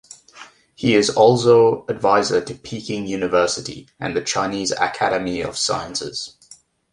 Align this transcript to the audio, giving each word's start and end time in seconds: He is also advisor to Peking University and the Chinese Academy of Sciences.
He 0.73 0.95
is 0.95 1.11
also 1.11 1.85
advisor 1.87 2.41
to 2.45 2.55
Peking 2.55 3.05
University 3.05 3.87
and 3.99 4.17
the 4.17 4.23
Chinese 4.23 4.71
Academy 4.71 5.41
of 5.41 5.59
Sciences. 5.59 6.37